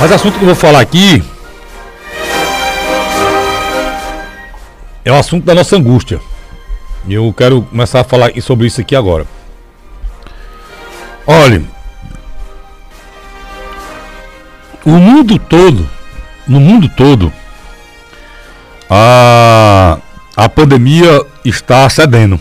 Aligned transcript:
Mas 0.00 0.10
o 0.12 0.14
assunto 0.14 0.38
que 0.38 0.44
eu 0.44 0.46
vou 0.46 0.54
falar 0.54 0.80
aqui 0.80 1.22
é 5.04 5.10
o 5.10 5.14
assunto 5.16 5.44
da 5.44 5.54
nossa 5.54 5.76
angústia. 5.76 6.20
E 7.06 7.14
eu 7.14 7.34
quero 7.36 7.62
começar 7.62 8.00
a 8.00 8.04
falar 8.04 8.30
sobre 8.40 8.68
isso 8.68 8.80
aqui 8.80 8.94
agora. 8.94 9.26
Olha, 11.26 11.62
o 14.84 14.90
mundo 14.90 15.38
todo, 15.38 15.88
no 16.46 16.60
mundo 16.60 16.88
todo, 16.96 17.32
a, 18.88 19.98
a 20.36 20.48
pandemia 20.48 21.26
está 21.44 21.88
cedendo. 21.90 22.40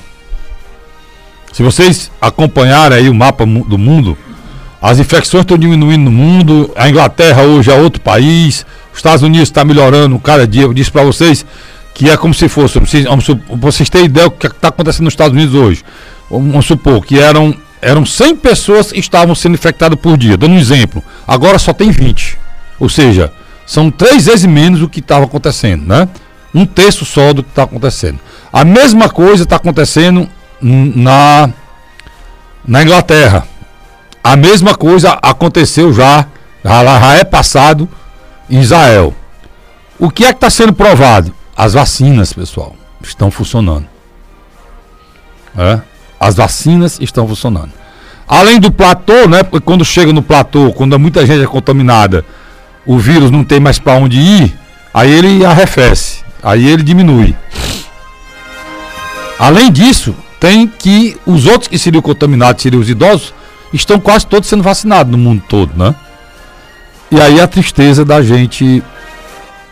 Se 1.51 1.63
vocês 1.63 2.11
acompanharem 2.21 2.99
aí 2.99 3.09
o 3.09 3.15
mapa 3.15 3.45
do 3.45 3.77
mundo, 3.77 4.15
as 4.81 4.99
infecções 4.99 5.41
estão 5.41 5.57
diminuindo 5.57 6.05
no 6.05 6.11
mundo. 6.11 6.71
A 6.75 6.89
Inglaterra 6.89 7.43
hoje 7.43 7.71
é 7.71 7.73
outro 7.73 8.01
país. 8.01 8.65
Os 8.91 8.99
Estados 8.99 9.23
Unidos 9.23 9.49
está 9.49 9.65
melhorando 9.65 10.17
cada 10.19 10.47
dia. 10.47 10.63
Eu 10.63 10.73
disse 10.73 10.91
para 10.91 11.03
vocês 11.03 11.45
que 11.93 12.09
é 12.09 12.17
como 12.17 12.33
se 12.33 12.47
fosse. 12.47 12.79
Vocês, 12.79 13.05
vocês 13.49 13.89
terem 13.89 14.05
ideia 14.05 14.29
do 14.29 14.35
que 14.35 14.47
está 14.47 14.67
acontecendo 14.67 15.05
nos 15.05 15.13
Estados 15.13 15.33
Unidos 15.33 15.55
hoje. 15.55 15.83
Vamos 16.29 16.65
supor 16.65 17.03
que 17.03 17.19
eram, 17.19 17.55
eram 17.81 18.05
100 18.05 18.35
pessoas 18.35 18.91
que 18.91 18.99
estavam 18.99 19.33
sendo 19.33 19.55
infectadas 19.55 19.99
por 19.99 20.15
dia. 20.15 20.37
Dando 20.37 20.53
um 20.53 20.59
exemplo. 20.59 21.03
Agora 21.27 21.57
só 21.57 21.73
tem 21.73 21.89
20. 21.89 22.37
Ou 22.79 22.87
seja, 22.87 23.33
são 23.65 23.89
três 23.89 24.25
vezes 24.25 24.45
menos 24.45 24.79
do 24.79 24.89
que 24.89 24.99
estava 24.99 25.25
acontecendo, 25.25 25.87
né? 25.87 26.07
Um 26.53 26.65
terço 26.65 27.03
só 27.03 27.33
do 27.33 27.41
que 27.43 27.49
está 27.49 27.63
acontecendo. 27.63 28.19
A 28.53 28.63
mesma 28.63 29.09
coisa 29.09 29.43
está 29.43 29.55
acontecendo 29.55 30.29
na, 30.61 31.49
na 32.65 32.83
Inglaterra. 32.83 33.47
A 34.27 34.35
mesma 34.35 34.75
coisa 34.75 35.17
aconteceu 35.21 35.93
já, 35.93 36.25
já, 36.61 37.13
é 37.13 37.23
passado 37.23 37.87
em 38.49 38.59
Israel. 38.59 39.15
O 39.97 40.09
que 40.09 40.25
é 40.25 40.33
que 40.33 40.33
está 40.33 40.49
sendo 40.49 40.73
provado? 40.73 41.33
As 41.55 41.75
vacinas, 41.75 42.33
pessoal, 42.33 42.75
estão 43.01 43.31
funcionando. 43.31 43.87
É? 45.57 45.79
As 46.19 46.35
vacinas 46.35 46.99
estão 46.99 47.25
funcionando. 47.25 47.71
Além 48.27 48.59
do 48.59 48.69
platô, 48.69 49.29
né? 49.29 49.43
Porque 49.43 49.63
quando 49.63 49.85
chega 49.85 50.11
no 50.11 50.21
platô, 50.21 50.73
quando 50.73 50.99
muita 50.99 51.25
gente 51.25 51.45
é 51.45 51.47
contaminada, 51.47 52.25
o 52.85 52.97
vírus 52.97 53.31
não 53.31 53.45
tem 53.45 53.61
mais 53.61 53.79
para 53.79 53.93
onde 53.93 54.19
ir, 54.19 54.59
aí 54.93 55.09
ele 55.09 55.45
arrefece, 55.45 56.21
aí 56.43 56.67
ele 56.67 56.83
diminui. 56.83 57.33
Além 59.39 59.71
disso, 59.71 60.13
tem 60.37 60.67
que 60.67 61.15
os 61.25 61.45
outros 61.45 61.69
que 61.69 61.79
seriam 61.79 62.01
contaminados, 62.01 62.61
seriam 62.61 62.81
os 62.81 62.89
idosos, 62.89 63.33
estão 63.73 63.99
quase 63.99 64.25
todos 64.25 64.47
sendo 64.49 64.63
vacinados 64.63 65.11
no 65.11 65.17
mundo 65.17 65.43
todo, 65.47 65.71
né? 65.75 65.93
E 67.09 67.21
aí 67.21 67.39
a 67.39 67.47
tristeza 67.47 68.03
da 68.03 68.21
gente 68.21 68.83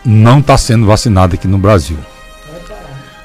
não 0.04 0.38
estar 0.38 0.54
tá 0.54 0.58
sendo 0.58 0.86
vacinado 0.86 1.34
aqui 1.34 1.46
no 1.48 1.58
Brasil. 1.58 1.98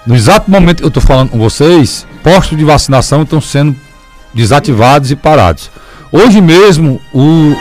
No 0.06 0.16
exato 0.16 0.50
momento 0.50 0.78
que 0.78 0.84
eu 0.84 0.88
estou 0.90 1.04
falando 1.04 1.30
com 1.30 1.38
vocês, 1.38 2.08
postos 2.24 2.58
de 2.58 2.66
vacinação 2.66 3.22
estão 3.22 3.40
sendo 3.40 3.76
desativados 4.34 5.12
e 5.12 5.16
parados. 5.16 5.70
Hoje 6.12 6.42
mesmo, 6.42 7.00
o 7.14 7.56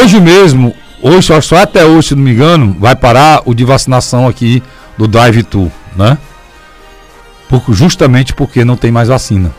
hoje 0.00 0.20
mesmo, 0.20 0.74
hoje 1.02 1.22
só, 1.26 1.40
só 1.40 1.56
até 1.56 1.84
hoje, 1.84 2.08
se 2.08 2.14
não 2.14 2.22
me 2.22 2.32
engano, 2.32 2.76
vai 2.78 2.94
parar 2.94 3.42
o 3.44 3.54
de 3.54 3.64
vacinação 3.64 4.28
aqui 4.28 4.62
do 4.96 5.08
Drive 5.08 5.42
Tour, 5.42 5.68
né? 5.96 6.16
Por, 7.48 7.62
justamente 7.70 8.32
porque 8.32 8.64
não 8.64 8.76
tem 8.76 8.90
mais 8.90 9.08
vacina. 9.08 9.52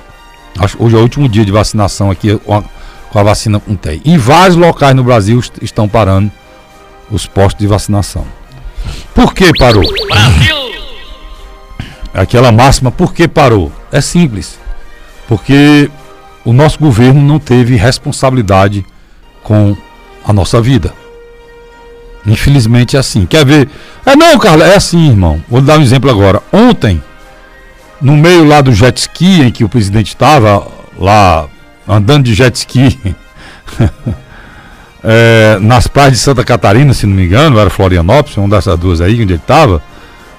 Hoje 0.79 0.95
é 0.95 0.97
o 0.97 1.01
último 1.01 1.27
dia 1.27 1.43
de 1.43 1.51
vacinação 1.51 2.11
aqui 2.11 2.37
com 2.37 2.55
a, 2.55 2.63
com 3.09 3.19
a 3.19 3.23
vacina 3.23 3.59
com 3.59 3.75
TEI. 3.75 4.01
Em 4.05 4.17
vários 4.17 4.55
locais 4.55 4.95
no 4.95 5.03
Brasil 5.03 5.41
estão 5.61 5.87
parando 5.89 6.31
os 7.11 7.25
postos 7.25 7.59
de 7.59 7.67
vacinação. 7.67 8.25
Por 9.13 9.33
que 9.33 9.51
parou? 9.57 9.83
Brasil! 10.07 10.55
Aquela 12.13 12.52
máxima, 12.52 12.92
por 12.92 13.13
que 13.13 13.27
parou? 13.27 13.71
É 13.92 13.99
simples. 13.99 14.59
Porque 15.27 15.89
o 16.45 16.53
nosso 16.53 16.77
governo 16.80 17.21
não 17.21 17.39
teve 17.39 17.75
responsabilidade 17.75 18.86
com 19.42 19.75
a 20.25 20.31
nossa 20.31 20.61
vida. 20.61 20.93
Infelizmente 22.25 22.95
é 22.95 22.99
assim. 22.99 23.25
Quer 23.25 23.45
ver? 23.45 23.69
É 24.05 24.15
não, 24.15 24.37
Carla, 24.37 24.65
é 24.65 24.75
assim, 24.75 25.09
irmão. 25.09 25.43
Vou 25.49 25.61
dar 25.61 25.80
um 25.80 25.81
exemplo 25.81 26.09
agora. 26.09 26.42
Ontem, 26.52 27.02
no 28.03 28.17
meio 28.17 28.45
lá 28.45 28.59
do 28.59 28.73
jet 28.73 28.99
ski 28.99 29.41
em 29.41 29.49
que 29.49 29.64
o 29.64 29.69
presidente 29.69 30.09
estava 30.09 30.67
lá 30.99 31.47
andando 31.87 32.25
de 32.25 32.33
jet 32.33 32.53
ski 32.53 32.99
é, 35.02 35.58
nas 35.61 35.87
praias 35.87 36.11
de 36.11 36.19
Santa 36.19 36.43
Catarina, 36.43 36.93
se 36.93 37.05
não 37.05 37.15
me 37.15 37.25
engano, 37.25 37.58
era 37.58 37.69
Florianópolis, 37.69 38.36
uma 38.36 38.49
dessas 38.49 38.77
duas 38.77 38.99
aí 38.99 39.13
onde 39.13 39.33
ele 39.33 39.36
estava, 39.36 39.81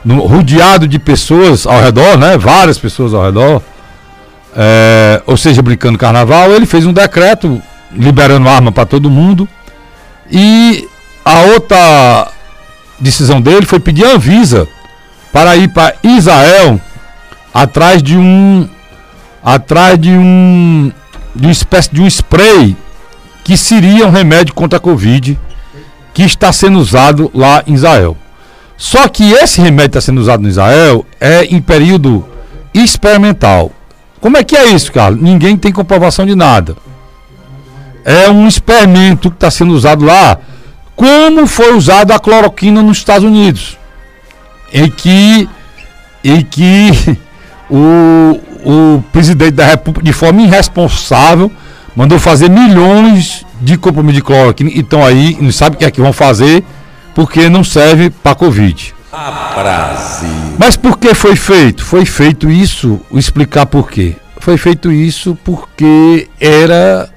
rodeado 0.06 0.86
de 0.86 0.98
pessoas 0.98 1.66
ao 1.66 1.80
redor, 1.80 2.18
né? 2.18 2.36
Várias 2.36 2.76
pessoas 2.76 3.14
ao 3.14 3.24
redor, 3.24 3.62
é, 4.54 5.22
ou 5.26 5.36
seja, 5.36 5.62
brincando 5.62 5.96
carnaval, 5.96 6.50
ele 6.50 6.66
fez 6.66 6.84
um 6.84 6.92
decreto 6.92 7.62
liberando 7.90 8.46
arma 8.46 8.70
para 8.70 8.84
todo 8.84 9.08
mundo 9.08 9.48
e 10.30 10.86
a 11.24 11.40
outra 11.54 12.28
decisão 13.00 13.40
dele 13.40 13.64
foi 13.64 13.80
pedir 13.80 14.04
a 14.04 14.10
Anvisa 14.10 14.68
para 15.32 15.56
ir 15.56 15.68
para 15.68 15.94
Israel 16.02 16.78
atrás 17.54 18.02
de 18.02 18.16
um 18.16 18.68
atrás 19.42 19.96
de 19.96 20.10
um 20.10 20.90
de 21.34 21.46
uma 21.46 21.52
espécie 21.52 21.94
de 21.94 22.02
um 22.02 22.06
spray 22.06 22.76
que 23.44 23.56
seria 23.56 24.06
um 24.06 24.10
remédio 24.10 24.52
contra 24.54 24.78
a 24.78 24.80
Covid 24.80 25.38
que 26.12 26.22
está 26.22 26.52
sendo 26.52 26.78
usado 26.78 27.30
lá 27.32 27.62
em 27.66 27.74
Israel. 27.74 28.16
Só 28.76 29.06
que 29.08 29.32
esse 29.32 29.60
remédio 29.60 29.86
está 29.86 30.00
sendo 30.00 30.20
usado 30.20 30.42
no 30.42 30.48
Israel 30.48 31.06
é 31.20 31.44
em 31.44 31.60
período 31.60 32.26
experimental. 32.72 33.70
Como 34.20 34.36
é 34.36 34.42
que 34.42 34.56
é 34.56 34.70
isso, 34.70 34.90
Carlos? 34.90 35.20
Ninguém 35.20 35.56
tem 35.56 35.72
comprovação 35.72 36.24
de 36.24 36.34
nada. 36.34 36.76
É 38.04 38.28
um 38.28 38.48
experimento 38.48 39.30
que 39.30 39.36
está 39.36 39.50
sendo 39.50 39.72
usado 39.72 40.04
lá, 40.04 40.38
como 40.96 41.46
foi 41.46 41.74
usada 41.74 42.14
a 42.14 42.18
cloroquina 42.18 42.82
nos 42.82 42.98
Estados 42.98 43.24
Unidos, 43.24 43.78
em 44.72 44.90
que, 44.90 45.48
em 46.22 46.42
que 46.42 46.90
o, 47.74 48.40
o 48.64 49.04
presidente 49.12 49.52
da 49.52 49.66
República, 49.66 50.04
de 50.04 50.12
forma 50.12 50.42
irresponsável, 50.42 51.50
mandou 51.96 52.18
fazer 52.18 52.48
milhões 52.48 53.44
de 53.60 53.76
comprimidos 53.76 54.16
de 54.16 54.22
cloroquina. 54.22 54.70
Então 54.74 55.04
aí 55.04 55.36
não 55.40 55.50
sabe 55.50 55.74
o 55.74 55.78
que 55.78 55.84
é 55.84 55.90
que 55.90 56.00
vão 56.00 56.12
fazer, 56.12 56.64
porque 57.14 57.48
não 57.48 57.64
serve 57.64 58.10
para 58.10 58.34
Covid. 58.34 58.94
Ah, 59.12 59.52
Brasil. 59.54 60.28
Mas 60.58 60.76
por 60.76 60.98
que 60.98 61.14
foi 61.14 61.36
feito? 61.36 61.84
Foi 61.84 62.04
feito 62.04 62.50
isso, 62.50 63.00
vou 63.10 63.18
explicar 63.18 63.66
por 63.66 63.90
quê. 63.90 64.16
Foi 64.38 64.56
feito 64.56 64.92
isso 64.92 65.36
porque 65.44 66.28
era 66.38 67.08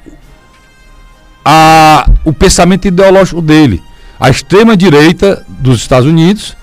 a, 1.44 2.09
o 2.24 2.34
pensamento 2.34 2.88
ideológico 2.88 3.41
dele. 3.41 3.81
A 4.19 4.29
extrema 4.29 4.75
direita 4.75 5.45
dos 5.47 5.79
Estados 5.79 6.07
Unidos 6.07 6.56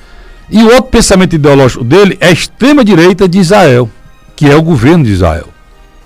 e 0.51 0.63
o 0.63 0.67
outro 0.67 0.85
pensamento 0.85 1.35
ideológico 1.35 1.85
dele 1.85 2.17
é 2.21 2.29
a 2.29 2.33
extrema-direita 2.33 3.29
de 3.29 3.39
Israel, 3.39 3.89
que 4.37 4.49
é 4.49 4.55
o 4.55 4.63
governo 4.63 5.05
de 5.05 5.13
Israel. 5.13 5.49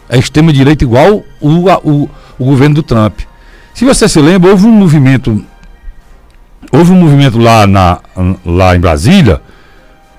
É 0.09 0.19
extrema-direita 0.19 0.85
igual 0.85 1.25
o, 1.41 1.69
o, 1.69 2.11
o 2.39 2.45
governo 2.45 2.77
do 2.77 2.83
Trump. 2.83 3.21
Se 3.75 3.85
você 3.85 4.09
se 4.09 4.21
lembra, 4.21 4.51
houve 4.51 4.67
um 4.67 4.73
movimento. 4.73 5.45
Houve 6.73 6.93
um 6.93 6.97
movimento 6.97 7.39
lá, 7.39 7.67
na, 7.67 7.99
lá 8.45 8.77
em 8.77 8.81
Brasília, 8.81 9.41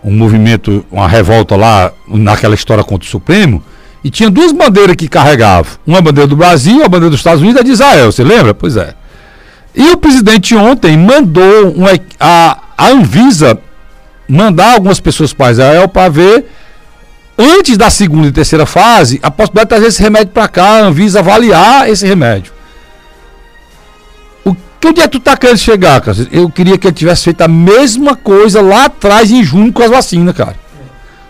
um 0.03 0.11
movimento, 0.11 0.85
uma 0.91 1.07
revolta 1.07 1.55
lá 1.55 1.91
naquela 2.07 2.55
história 2.55 2.83
contra 2.83 3.07
o 3.07 3.09
Supremo, 3.09 3.63
e 4.03 4.09
tinha 4.09 4.29
duas 4.29 4.51
bandeiras 4.51 4.95
que 4.95 5.07
carregavam. 5.07 5.73
Uma 5.85 6.01
bandeira 6.01 6.27
do 6.27 6.35
Brasil, 6.35 6.83
a 6.83 6.87
bandeira 6.87 7.09
dos 7.09 7.19
Estados 7.19 7.41
Unidos 7.41 7.59
e 7.59 7.61
a 7.61 7.65
de 7.65 7.71
Israel, 7.71 8.11
você 8.11 8.23
lembra? 8.23 8.53
Pois 8.53 8.77
é. 8.77 8.93
E 9.75 9.91
o 9.91 9.97
presidente 9.97 10.55
ontem 10.55 10.97
mandou 10.97 11.71
uma, 11.71 11.91
a, 12.19 12.57
a 12.77 12.87
Anvisa 12.87 13.59
mandar 14.29 14.73
algumas 14.75 14.99
pessoas 14.99 15.33
para 15.33 15.51
Israel 15.51 15.87
para 15.89 16.07
ver, 16.07 16.45
antes 17.35 17.75
da 17.75 17.89
segunda 17.89 18.27
e 18.27 18.31
terceira 18.31 18.65
fase, 18.67 19.19
a 19.23 19.31
possibilidade 19.31 19.65
de 19.65 19.69
trazer 19.69 19.87
esse 19.87 20.03
remédio 20.03 20.27
para 20.27 20.47
cá, 20.47 20.65
a 20.65 20.79
Anvisa 20.81 21.19
avaliar 21.19 21.89
esse 21.89 22.05
remédio. 22.05 22.53
O 24.45 24.55
que 24.79 24.87
onde 24.87 25.01
é 25.01 25.03
que 25.03 25.09
tu 25.09 25.19
tá 25.19 25.35
querendo 25.35 25.57
chegar, 25.57 25.99
cara? 25.99 26.15
Eu 26.31 26.47
queria 26.49 26.77
que 26.77 26.85
ele 26.85 26.93
tivesse 26.93 27.23
feito 27.23 27.41
a 27.41 27.47
mesma 27.47 28.15
coisa 28.15 28.61
lá 28.61 28.85
atrás, 28.85 29.31
em 29.31 29.43
junho, 29.43 29.73
com 29.73 29.81
as 29.81 29.89
vacinas, 29.89 30.35
cara. 30.35 30.55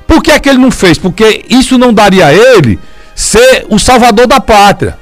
Por 0.06 0.22
que 0.22 0.32
é 0.32 0.40
que 0.40 0.50
ele 0.50 0.58
não 0.58 0.72
fez? 0.72 0.98
Porque 0.98 1.46
isso 1.50 1.78
não 1.78 1.94
daria 1.94 2.26
a 2.26 2.34
ele 2.34 2.78
ser 3.16 3.66
o 3.70 3.80
salvador 3.80 4.28
da 4.28 4.42
pátria. 4.42 4.98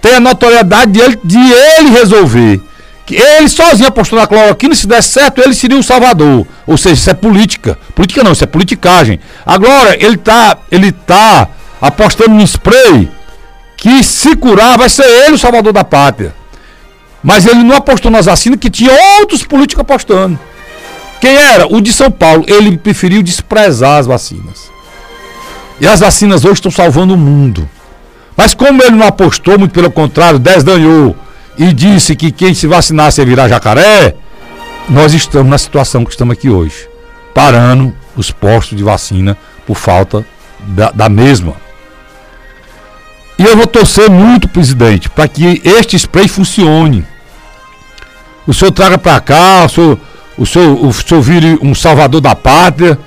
Ter 0.00 0.14
a 0.14 0.20
notoriedade 0.20 0.92
de 0.92 1.00
ele, 1.00 1.18
de 1.24 1.38
ele 1.38 1.90
resolver 1.90 2.69
que 3.10 3.16
ele 3.16 3.48
sozinho 3.48 3.88
apostou 3.88 4.16
na 4.16 4.24
cloroquina, 4.24 4.72
se 4.72 4.86
der 4.86 5.02
certo, 5.02 5.40
ele 5.40 5.52
seria 5.52 5.76
o 5.76 5.82
salvador. 5.82 6.46
Ou 6.64 6.78
seja, 6.78 6.94
isso 6.94 7.10
é 7.10 7.14
política. 7.14 7.76
Política 7.92 8.22
não, 8.22 8.30
isso 8.30 8.44
é 8.44 8.46
politicagem. 8.46 9.18
Agora, 9.44 9.96
ele 9.96 10.14
está 10.14 10.56
ele 10.70 10.92
tá 10.92 11.48
apostando 11.80 12.30
no 12.30 12.42
spray 12.44 13.10
que 13.76 14.04
se 14.04 14.36
curar 14.36 14.78
vai 14.78 14.88
ser 14.88 15.02
ele 15.02 15.32
o 15.32 15.38
salvador 15.38 15.72
da 15.72 15.82
pátria. 15.82 16.32
Mas 17.20 17.46
ele 17.46 17.64
não 17.64 17.74
apostou 17.74 18.12
nas 18.12 18.26
vacinas 18.26 18.60
que 18.60 18.70
tinha 18.70 18.92
outros 19.18 19.42
políticos 19.42 19.82
apostando. 19.82 20.38
Quem 21.20 21.34
era? 21.34 21.66
O 21.66 21.80
de 21.80 21.92
São 21.92 22.12
Paulo. 22.12 22.44
Ele 22.46 22.78
preferiu 22.78 23.24
desprezar 23.24 23.98
as 23.98 24.06
vacinas. 24.06 24.70
E 25.80 25.86
as 25.88 25.98
vacinas 25.98 26.44
hoje 26.44 26.54
estão 26.54 26.70
salvando 26.70 27.14
o 27.14 27.18
mundo. 27.18 27.68
Mas 28.36 28.54
como 28.54 28.80
ele 28.80 28.94
não 28.94 29.08
apostou, 29.08 29.58
muito 29.58 29.72
pelo 29.72 29.90
contrário, 29.90 30.38
desdanhou 30.38 31.16
e 31.60 31.74
disse 31.74 32.16
que 32.16 32.32
quem 32.32 32.54
se 32.54 32.66
vacinasse 32.66 33.20
ia 33.20 33.26
virar 33.26 33.46
jacaré, 33.46 34.14
nós 34.88 35.12
estamos 35.12 35.50
na 35.50 35.58
situação 35.58 36.06
que 36.06 36.10
estamos 36.10 36.32
aqui 36.32 36.48
hoje. 36.48 36.88
Parando 37.34 37.94
os 38.16 38.30
postos 38.30 38.78
de 38.78 38.82
vacina 38.82 39.36
por 39.66 39.76
falta 39.76 40.24
da, 40.58 40.90
da 40.90 41.08
mesma. 41.10 41.54
E 43.38 43.44
eu 43.44 43.58
vou 43.58 43.66
torcer 43.66 44.08
muito, 44.08 44.48
presidente, 44.48 45.10
para 45.10 45.28
que 45.28 45.60
este 45.62 45.96
spray 45.96 46.28
funcione. 46.28 47.04
O 48.46 48.54
senhor 48.54 48.72
traga 48.72 48.96
para 48.96 49.20
cá, 49.20 49.66
o 49.66 49.68
senhor, 49.68 49.98
o, 50.38 50.46
senhor, 50.46 50.82
o 50.82 50.90
senhor 50.94 51.20
vire 51.20 51.58
um 51.60 51.74
salvador 51.74 52.22
da 52.22 52.34
pátria 52.34 52.98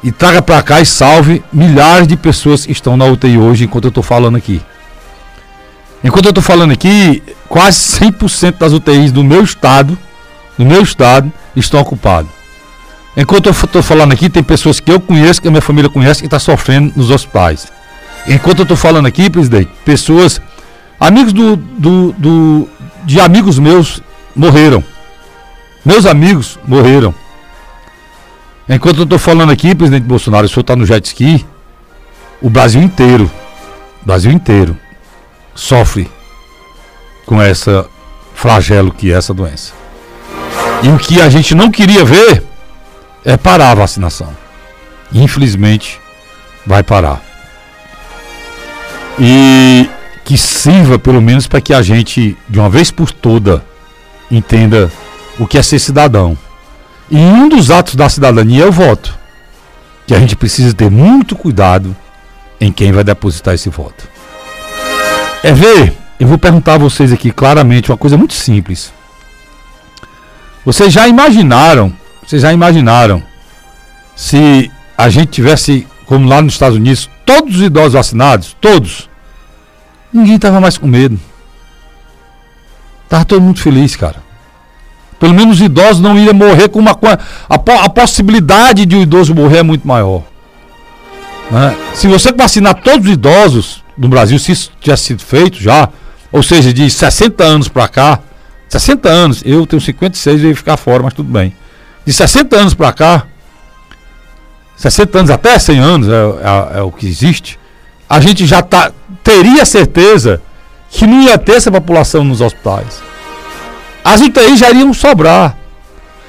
e 0.00 0.12
traga 0.12 0.40
para 0.40 0.62
cá 0.62 0.80
e 0.80 0.86
salve 0.86 1.42
milhares 1.52 2.06
de 2.06 2.16
pessoas 2.16 2.64
que 2.64 2.70
estão 2.70 2.96
na 2.96 3.04
UTI 3.06 3.36
hoje 3.36 3.64
enquanto 3.64 3.86
eu 3.86 3.88
estou 3.88 4.02
falando 4.02 4.36
aqui. 4.36 4.62
Enquanto 6.04 6.26
eu 6.26 6.30
estou 6.30 6.44
falando 6.44 6.70
aqui, 6.72 7.22
quase 7.48 7.78
100% 7.98 8.58
das 8.58 8.74
UTIs 8.74 9.10
do 9.10 9.24
meu 9.24 9.42
estado, 9.42 9.96
do 10.58 10.66
meu 10.66 10.82
estado, 10.82 11.32
estão 11.56 11.80
ocupadas. 11.80 12.30
Enquanto 13.16 13.46
eu 13.46 13.52
estou 13.52 13.82
falando 13.82 14.12
aqui, 14.12 14.28
tem 14.28 14.42
pessoas 14.42 14.80
que 14.80 14.92
eu 14.92 15.00
conheço, 15.00 15.40
que 15.40 15.48
a 15.48 15.50
minha 15.50 15.62
família 15.62 15.88
conhece, 15.88 16.20
que 16.20 16.26
estão 16.26 16.38
tá 16.38 16.44
sofrendo 16.44 16.92
nos 16.94 17.10
hospitais. 17.10 17.72
Enquanto 18.26 18.58
eu 18.58 18.62
estou 18.64 18.76
falando 18.76 19.06
aqui, 19.06 19.30
presidente, 19.30 19.70
pessoas, 19.82 20.42
amigos 21.00 21.32
do, 21.32 21.56
do, 21.56 22.12
do, 22.12 22.68
de 23.04 23.18
amigos 23.18 23.58
meus 23.58 24.02
morreram. 24.36 24.84
Meus 25.82 26.04
amigos 26.04 26.58
morreram. 26.66 27.14
Enquanto 28.68 28.98
eu 28.98 29.04
estou 29.04 29.18
falando 29.18 29.50
aqui, 29.50 29.74
presidente 29.74 30.04
Bolsonaro, 30.04 30.44
o 30.44 30.48
senhor 30.48 30.60
está 30.60 30.76
no 30.76 30.84
jet 30.84 31.06
ski, 31.06 31.46
o 32.42 32.50
Brasil 32.50 32.82
inteiro, 32.82 33.30
Brasil 34.04 34.32
inteiro, 34.32 34.76
sofre 35.54 36.10
com 37.26 37.40
essa 37.40 37.86
flagelo 38.34 38.92
que 38.92 39.12
é 39.12 39.16
essa 39.16 39.32
doença. 39.32 39.72
E 40.82 40.88
o 40.88 40.98
que 40.98 41.20
a 41.20 41.30
gente 41.30 41.54
não 41.54 41.70
queria 41.70 42.04
ver 42.04 42.42
é 43.24 43.36
parar 43.36 43.70
a 43.70 43.74
vacinação. 43.74 44.36
Infelizmente, 45.12 46.00
vai 46.66 46.82
parar. 46.82 47.22
E 49.18 49.88
que 50.24 50.36
sirva 50.36 50.98
pelo 50.98 51.22
menos 51.22 51.46
para 51.46 51.60
que 51.60 51.72
a 51.72 51.82
gente, 51.82 52.36
de 52.48 52.58
uma 52.58 52.68
vez 52.68 52.90
por 52.90 53.10
toda, 53.10 53.64
entenda 54.30 54.90
o 55.38 55.46
que 55.46 55.56
é 55.56 55.62
ser 55.62 55.78
cidadão. 55.78 56.36
E 57.10 57.16
um 57.16 57.48
dos 57.48 57.70
atos 57.70 57.94
da 57.94 58.08
cidadania 58.08 58.64
é 58.64 58.66
o 58.66 58.72
voto. 58.72 59.16
Que 60.06 60.14
a 60.14 60.18
gente 60.18 60.36
precisa 60.36 60.74
ter 60.74 60.90
muito 60.90 61.36
cuidado 61.36 61.94
em 62.60 62.72
quem 62.72 62.92
vai 62.92 63.04
depositar 63.04 63.54
esse 63.54 63.68
voto. 63.68 64.13
É 65.44 65.52
ver, 65.52 65.92
eu 66.18 66.26
vou 66.26 66.38
perguntar 66.38 66.76
a 66.76 66.78
vocês 66.78 67.12
aqui 67.12 67.30
claramente 67.30 67.90
uma 67.90 67.98
coisa 67.98 68.16
muito 68.16 68.32
simples. 68.32 68.90
Vocês 70.64 70.90
já 70.90 71.06
imaginaram, 71.06 71.92
vocês 72.26 72.40
já 72.40 72.50
imaginaram 72.50 73.22
se 74.16 74.72
a 74.96 75.10
gente 75.10 75.32
tivesse, 75.32 75.86
como 76.06 76.26
lá 76.26 76.40
nos 76.40 76.54
Estados 76.54 76.78
Unidos, 76.78 77.10
todos 77.26 77.56
os 77.56 77.60
idosos 77.60 77.92
vacinados, 77.92 78.56
todos, 78.58 79.10
ninguém 80.10 80.38
tava 80.38 80.62
mais 80.62 80.78
com 80.78 80.86
medo. 80.86 81.20
Tava 83.06 83.26
todo 83.26 83.42
mundo 83.42 83.60
feliz, 83.60 83.94
cara. 83.94 84.22
Pelo 85.20 85.34
menos 85.34 85.56
os 85.56 85.62
idosos 85.62 86.00
não 86.00 86.16
iriam 86.16 86.32
morrer 86.32 86.70
com 86.70 86.78
uma. 86.78 86.92
A, 87.50 87.84
a 87.84 87.88
possibilidade 87.90 88.86
de 88.86 88.96
o 88.96 89.02
idoso 89.02 89.34
morrer 89.34 89.58
é 89.58 89.62
muito 89.62 89.86
maior. 89.86 90.22
Né? 91.50 91.76
Se 91.92 92.08
você 92.08 92.32
vacinar 92.32 92.76
todos 92.76 93.04
os 93.06 93.12
idosos 93.12 93.83
no 93.96 94.08
Brasil, 94.08 94.38
se 94.38 94.52
isso 94.52 94.72
tivesse 94.80 95.04
sido 95.04 95.22
feito 95.22 95.60
já, 95.60 95.88
ou 96.32 96.42
seja, 96.42 96.72
de 96.72 96.90
60 96.90 97.42
anos 97.44 97.68
para 97.68 97.86
cá, 97.88 98.20
60 98.68 99.08
anos, 99.08 99.42
eu 99.44 99.66
tenho 99.66 99.80
56 99.80 100.42
e 100.42 100.46
ia 100.48 100.56
ficar 100.56 100.76
fora, 100.76 101.02
mas 101.02 101.14
tudo 101.14 101.30
bem. 101.30 101.54
De 102.04 102.12
60 102.12 102.56
anos 102.56 102.74
para 102.74 102.92
cá, 102.92 103.26
60 104.76 105.18
anos 105.18 105.30
até 105.30 105.58
100 105.58 105.78
anos 105.78 106.08
é, 106.08 106.12
é, 106.12 106.78
é, 106.78 106.82
o 106.82 106.90
que 106.90 107.06
existe, 107.06 107.58
a 108.08 108.20
gente 108.20 108.46
já 108.46 108.62
tá, 108.62 108.90
teria 109.22 109.64
certeza 109.64 110.42
que 110.90 111.06
não 111.06 111.22
ia 111.22 111.38
ter 111.38 111.52
essa 111.52 111.70
população 111.70 112.24
nos 112.24 112.40
hospitais. 112.40 113.02
As 114.04 114.20
UTIs 114.20 114.58
já 114.58 114.70
iriam 114.70 114.92
sobrar. 114.92 115.56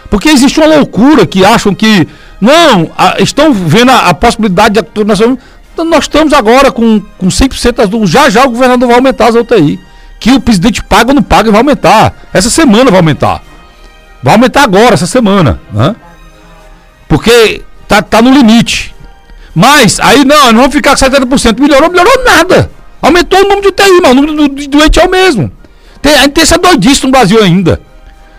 Porque 0.09 0.29
existe 0.29 0.59
uma 0.59 0.75
loucura 0.77 1.25
que 1.25 1.43
acham 1.43 1.73
que, 1.73 2.07
não, 2.39 2.91
a, 2.97 3.21
estão 3.21 3.53
vendo 3.53 3.91
a, 3.91 4.09
a 4.09 4.13
possibilidade 4.13 4.79
de. 4.81 5.03
Nós, 5.03 5.19
nós 5.83 6.05
estamos 6.05 6.33
agora 6.33 6.71
com, 6.71 7.01
com 7.17 7.27
100% 7.27 7.73
das. 7.73 8.09
Já 8.09 8.29
já 8.29 8.45
o 8.45 8.49
governador 8.49 8.87
vai 8.87 8.97
aumentar 8.97 9.27
as 9.27 9.35
UTI. 9.35 9.79
Que 10.19 10.31
o 10.31 10.39
presidente 10.39 10.83
paga 10.83 11.11
ou 11.11 11.15
não 11.15 11.23
paga, 11.23 11.51
vai 11.51 11.59
aumentar. 11.59 12.13
Essa 12.33 12.49
semana 12.49 12.89
vai 12.89 12.99
aumentar. 12.99 13.43
Vai 14.23 14.33
aumentar 14.33 14.63
agora, 14.63 14.93
essa 14.93 15.05
semana. 15.05 15.59
Né? 15.71 15.95
Porque 17.07 17.61
tá, 17.87 18.01
tá 18.01 18.21
no 18.21 18.31
limite. 18.31 18.95
Mas 19.53 19.99
aí 19.99 20.25
não, 20.25 20.51
não 20.51 20.61
vamos 20.61 20.73
ficar 20.73 20.97
com 20.97 21.05
70%. 21.05 21.59
Melhorou, 21.59 21.89
melhorou 21.89 22.23
nada. 22.23 22.71
Aumentou 23.01 23.39
o 23.39 23.43
número 23.43 23.61
de 23.61 23.67
UTI, 23.67 24.01
mas 24.01 24.11
o 24.11 24.15
número 24.15 24.49
de 24.49 24.67
doente 24.67 24.99
é 24.99 25.05
o 25.05 25.09
mesmo. 25.09 25.51
Tem, 26.01 26.13
a 26.13 26.21
gente 26.23 26.31
tem 26.31 26.41
essa 26.41 26.57
doidice 26.57 27.03
no 27.03 27.11
Brasil 27.11 27.41
ainda. 27.41 27.79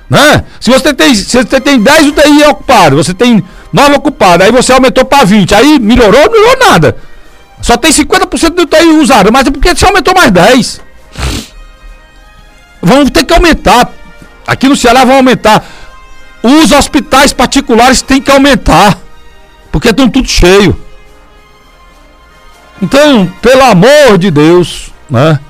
Né? 0.09 0.45
Se 0.61 0.71
você 0.71 0.95
tem, 0.95 1.15
se 1.15 1.37
você 1.37 1.61
tem 1.61 1.81
10 1.81 2.09
UTI 2.09 2.45
ocupados, 2.49 3.07
você 3.07 3.15
tem 3.15 3.43
9 3.73 3.95
ocupados, 3.97 4.47
aí 4.47 4.53
você 4.53 4.73
aumentou 4.73 5.05
para 5.05 5.25
20, 5.25 5.55
aí 5.55 5.79
melhorou, 5.79 6.31
melhorou 6.31 6.59
nada. 6.59 6.97
Só 7.61 7.77
tem 7.77 7.91
50% 7.91 8.51
do 8.51 8.63
UTI 8.63 8.89
usado, 9.01 9.33
mas 9.33 9.47
é 9.47 9.51
porque 9.51 9.75
você 9.75 9.85
aumentou 9.85 10.15
mais 10.15 10.31
10. 10.31 10.81
Vamos 12.83 13.11
ter 13.11 13.25
que 13.25 13.35
aumentar. 13.35 13.91
Aqui 14.47 14.69
no 14.69 14.77
Ceará 14.77 15.05
vão 15.05 15.17
aumentar. 15.17 15.65
Os 16.43 16.71
hospitais 16.71 17.33
particulares 17.33 18.03
têm 18.03 18.21
que 18.21 18.31
aumentar. 18.31 18.97
Porque 19.73 19.89
estão 19.89 20.09
tudo 20.09 20.29
cheio. 20.29 20.81
Então, 22.81 23.27
pelo 23.41 23.65
amor 23.65 24.19
de 24.19 24.31
Deus, 24.31 24.93
né? 25.11 25.41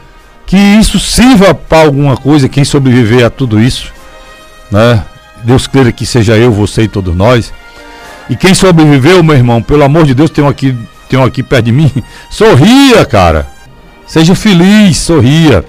Que 0.47 0.57
isso 0.57 0.99
sirva 0.99 1.53
para 1.55 1.83
alguma 1.83 2.17
coisa, 2.17 2.49
quem 2.49 2.65
sobreviver 2.65 3.27
a 3.27 3.31
tudo 3.31 3.61
isso, 3.61 3.93
né? 4.71 5.05
Deus 5.43 5.67
queira 5.67 5.91
que 5.91 6.07
seja 6.07 6.37
eu, 6.37 6.53
você 6.53 6.83
e 6.83 6.89
todos 6.89 7.15
nós. 7.15 7.53
E 8.29 8.37
quem 8.37 8.55
sobreviveu, 8.55 9.23
meu 9.23 9.37
irmão, 9.37 9.61
pelo 9.61 9.85
amor 9.85 10.05
de 10.05 10.15
Deus, 10.15 10.31
um 10.39 10.49
aqui, 10.49 10.77
tem 11.09 11.19
um 11.19 11.25
aqui 11.25 11.43
perto 11.43 11.67
de 11.67 11.73
mim. 11.73 11.91
Sorria, 12.31 13.05
cara. 13.05 13.47
Seja 14.07 14.35
feliz, 14.35 14.99
sorria. 14.99 15.65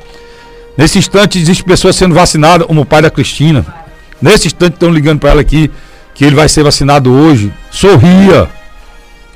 Nesse 0.77 0.99
instante 0.99 1.39
existe 1.39 1.63
pessoas 1.63 1.95
sendo 1.95 2.13
vacinadas, 2.13 2.67
como 2.67 2.81
o 2.81 2.85
pai 2.85 3.01
da 3.01 3.09
Cristina. 3.09 3.65
Nesse 4.21 4.45
instante 4.45 4.73
estão 4.73 4.91
ligando 4.91 5.19
para 5.19 5.31
ela 5.31 5.41
aqui 5.41 5.71
que 6.13 6.23
ele 6.23 6.35
vai 6.35 6.47
ser 6.47 6.63
vacinado 6.63 7.11
hoje. 7.11 7.51
Sorria. 7.71 8.47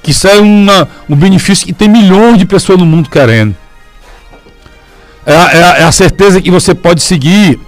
Que 0.04 0.12
isso 0.12 0.28
é 0.28 0.40
uma, 0.40 0.88
um 1.10 1.16
benefício 1.16 1.66
que 1.66 1.74
tem 1.74 1.90
milhões 1.90 2.38
de 2.38 2.46
pessoas 2.46 2.78
no 2.78 2.86
mundo 2.86 3.10
querendo. 3.10 3.56
É, 5.26 5.34
é, 5.34 5.60
é 5.82 5.84
a 5.84 5.92
certeza 5.92 6.42
que 6.42 6.52
você 6.52 6.74
pode 6.74 7.02
seguir 7.02 7.60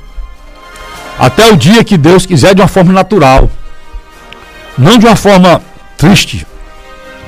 até 1.17 1.51
o 1.51 1.55
dia 1.55 1.83
que 1.83 1.97
Deus 1.97 2.25
quiser 2.25 2.53
de 2.53 2.61
uma 2.61 2.67
forma 2.67 2.93
natural. 2.93 3.49
Não 4.77 4.97
de 4.97 5.05
uma 5.05 5.15
forma 5.15 5.61
triste, 5.97 6.45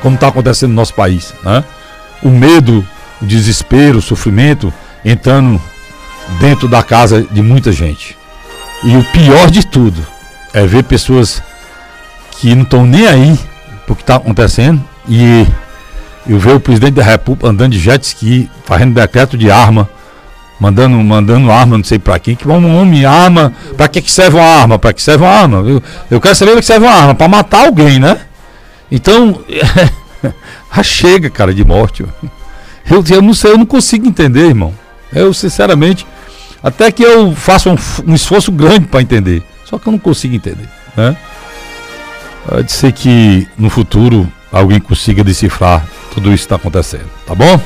como 0.01 0.15
está 0.15 0.27
acontecendo 0.27 0.69
no 0.69 0.75
nosso 0.75 0.93
país. 0.93 1.33
Né? 1.43 1.63
O 2.21 2.29
medo, 2.29 2.85
o 3.21 3.25
desespero, 3.25 3.99
o 3.99 4.01
sofrimento 4.01 4.73
entrando 5.03 5.61
dentro 6.39 6.67
da 6.67 6.81
casa 6.81 7.21
de 7.23 7.41
muita 7.41 7.71
gente. 7.71 8.17
E 8.83 8.95
o 8.97 9.03
pior 9.03 9.49
de 9.49 9.65
tudo 9.65 10.05
é 10.53 10.65
ver 10.65 10.83
pessoas 10.83 11.41
que 12.31 12.53
não 12.53 12.63
estão 12.63 12.85
nem 12.85 13.07
aí 13.07 13.39
o 13.87 13.95
que 13.95 14.01
está 14.01 14.15
acontecendo 14.15 14.83
e 15.07 15.45
eu 16.27 16.39
ver 16.39 16.55
o 16.55 16.59
presidente 16.59 16.93
da 16.93 17.03
República 17.03 17.47
andando 17.47 17.73
de 17.73 17.79
jet 17.79 18.03
ski, 18.03 18.49
fazendo 18.65 18.95
decreto 18.95 19.37
de 19.37 19.51
arma, 19.51 19.87
mandando, 20.59 20.97
mandando 20.97 21.51
arma, 21.51 21.77
não 21.77 21.83
sei 21.83 21.99
para 21.99 22.17
quem, 22.17 22.35
que 22.35 22.47
um 22.47 22.81
homem 22.81 23.05
arma, 23.05 23.53
para 23.77 23.87
que, 23.87 24.01
que 24.01 24.11
serve 24.11 24.37
uma 24.37 24.45
arma? 24.45 24.79
Para 24.79 24.93
que 24.93 25.03
serve 25.03 25.23
uma 25.23 25.31
arma? 25.31 25.57
Eu, 25.57 25.83
eu 26.09 26.19
quero 26.19 26.35
saber 26.35 26.51
para 26.51 26.61
que 26.61 26.65
serve 26.65 26.85
uma 26.85 26.95
arma, 26.95 27.15
para 27.15 27.27
matar 27.27 27.65
alguém, 27.67 27.99
né? 27.99 28.19
Então, 28.91 29.41
chega, 30.83 31.29
cara, 31.29 31.53
de 31.53 31.63
morte. 31.63 32.05
Eu, 32.89 33.03
eu 33.09 33.21
não 33.21 33.33
sei, 33.33 33.51
eu 33.51 33.57
não 33.57 33.65
consigo 33.65 34.07
entender, 34.07 34.47
irmão. 34.47 34.73
Eu, 35.13 35.33
sinceramente, 35.33 36.05
até 36.61 36.91
que 36.91 37.03
eu 37.03 37.33
faço 37.35 37.69
um, 37.69 37.75
um 38.07 38.15
esforço 38.15 38.51
grande 38.51 38.87
para 38.87 39.01
entender. 39.01 39.43
Só 39.65 39.79
que 39.79 39.87
eu 39.87 39.91
não 39.91 39.99
consigo 39.99 40.35
entender. 40.35 40.69
Né? 40.95 41.15
Pode 42.47 42.71
ser 42.71 42.91
que 42.91 43.47
no 43.57 43.69
futuro 43.69 44.31
alguém 44.51 44.79
consiga 44.79 45.23
decifrar 45.23 45.85
tudo 46.13 46.29
isso 46.29 46.43
que 46.43 46.45
está 46.45 46.55
acontecendo. 46.55 47.09
Tá 47.25 47.33
bom? 47.33 47.59